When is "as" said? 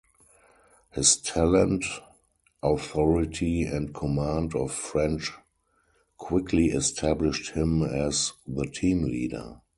7.83-8.33